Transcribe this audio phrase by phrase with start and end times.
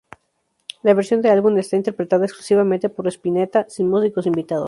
[0.81, 4.59] La versión del álbum está interpretada exclusivamente por Spinetta, sin músicos invitados.